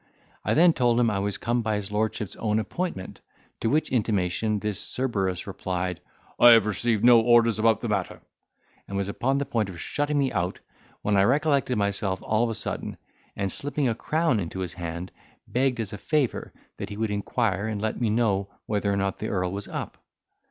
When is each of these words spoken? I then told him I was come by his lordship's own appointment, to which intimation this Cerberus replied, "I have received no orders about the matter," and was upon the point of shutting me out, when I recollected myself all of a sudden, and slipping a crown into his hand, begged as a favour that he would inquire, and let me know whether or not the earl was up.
I 0.43 0.55
then 0.55 0.73
told 0.73 0.99
him 0.99 1.11
I 1.11 1.19
was 1.19 1.37
come 1.37 1.61
by 1.61 1.75
his 1.75 1.91
lordship's 1.91 2.35
own 2.37 2.57
appointment, 2.57 3.21
to 3.59 3.69
which 3.69 3.91
intimation 3.91 4.57
this 4.57 4.81
Cerberus 4.83 5.45
replied, 5.45 6.01
"I 6.39 6.49
have 6.53 6.65
received 6.65 7.03
no 7.05 7.19
orders 7.21 7.59
about 7.59 7.81
the 7.81 7.87
matter," 7.87 8.19
and 8.87 8.97
was 8.97 9.07
upon 9.07 9.37
the 9.37 9.45
point 9.45 9.69
of 9.69 9.79
shutting 9.79 10.17
me 10.17 10.31
out, 10.31 10.59
when 11.03 11.15
I 11.17 11.21
recollected 11.25 11.77
myself 11.77 12.19
all 12.23 12.43
of 12.43 12.49
a 12.49 12.55
sudden, 12.55 12.97
and 13.35 13.51
slipping 13.51 13.87
a 13.87 13.93
crown 13.93 14.39
into 14.39 14.61
his 14.61 14.73
hand, 14.73 15.11
begged 15.47 15.79
as 15.79 15.93
a 15.93 15.99
favour 15.99 16.51
that 16.77 16.89
he 16.89 16.97
would 16.97 17.11
inquire, 17.11 17.67
and 17.67 17.79
let 17.79 18.01
me 18.01 18.09
know 18.09 18.49
whether 18.65 18.91
or 18.91 18.97
not 18.97 19.17
the 19.17 19.27
earl 19.29 19.51
was 19.51 19.67
up. 19.67 19.99